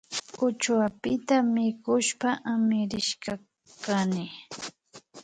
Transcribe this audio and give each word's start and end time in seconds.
Uchuapita 0.47 1.35
mikushpa 1.53 2.29
amirishkami 2.45 3.47
kani 3.83 4.25